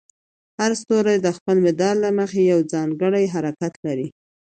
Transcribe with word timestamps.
هر 0.59 0.71
ستوری 0.81 1.17
د 1.21 1.27
خپل 1.37 1.57
مدار 1.65 1.95
له 2.03 2.09
مخې 2.19 2.41
یو 2.51 2.59
ځانګړی 2.73 3.25
حرکت 3.33 3.73
لري. 3.85 4.07